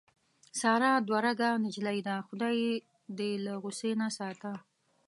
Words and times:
ساره 0.61 0.91
دوه 1.07 1.19
رګه 1.25 1.49
نجیلۍ 1.63 1.99
ده. 2.07 2.15
خدای 2.27 2.55
یې 2.65 2.73
دې 3.17 3.31
له 3.45 3.53
غوسې 3.61 3.91
نه 4.01 4.07
ساته. 4.17 4.51